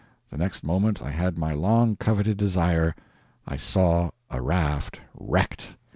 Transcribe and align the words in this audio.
The 0.31 0.37
next 0.39 0.63
moment 0.63 0.99
I 1.03 1.11
had 1.11 1.37
my 1.37 1.53
long 1.53 1.95
coveted 1.95 2.35
desire: 2.35 2.95
I 3.47 3.55
saw 3.57 4.09
a 4.31 4.41
raft 4.41 4.99
wrecked. 5.13 5.75